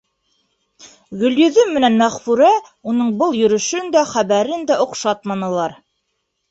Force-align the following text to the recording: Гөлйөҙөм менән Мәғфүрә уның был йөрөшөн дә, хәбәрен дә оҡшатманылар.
Гөлйөҙөм 1.23 1.75
менән 1.79 1.99
Мәғфүрә 2.05 2.49
уның 2.93 3.13
был 3.23 3.39
йөрөшөн 3.43 3.95
дә, 3.99 4.05
хәбәрен 4.17 4.69
дә 4.73 4.81
оҡшатманылар. 4.89 5.83